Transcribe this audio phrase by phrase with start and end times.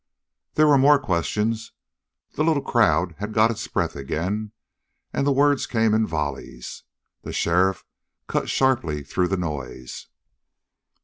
[0.55, 1.73] There were more questions.
[2.33, 4.51] The little crowd had got its breath again,
[5.13, 6.81] and the words came in volleys.
[7.21, 7.85] The sheriff
[8.25, 10.07] cut sharply through the noise.